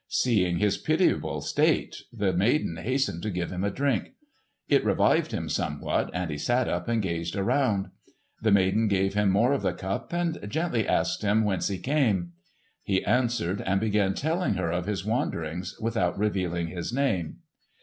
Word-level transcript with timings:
Seeing 0.09 0.57
his 0.57 0.77
pitiable 0.79 1.41
state, 1.41 2.05
the 2.11 2.33
maiden 2.33 2.77
hastened 2.77 3.21
to 3.21 3.29
give 3.29 3.51
him 3.51 3.63
a 3.63 3.69
drink. 3.69 4.13
It 4.67 4.83
revived 4.83 5.31
him 5.31 5.47
somewhat, 5.47 6.09
and 6.11 6.31
he 6.31 6.39
sat 6.39 6.67
up 6.67 6.87
and 6.87 7.03
gazed 7.03 7.35
around. 7.35 7.91
The 8.41 8.49
maiden 8.51 8.87
gave 8.87 9.13
him 9.13 9.29
more 9.29 9.53
of 9.53 9.61
the 9.61 9.73
cup 9.73 10.11
and 10.11 10.39
gently 10.49 10.87
asked 10.87 11.21
him 11.21 11.43
whence 11.43 11.67
he 11.67 11.77
came. 11.77 12.31
He 12.81 13.05
answered 13.05 13.61
and 13.61 13.79
began 13.79 14.15
telling 14.15 14.55
her 14.55 14.71
of 14.71 14.87
his 14.87 15.05
wanderings 15.05 15.77
without 15.79 16.17
revealing 16.17 16.69
his 16.69 16.91
name. 16.91 17.37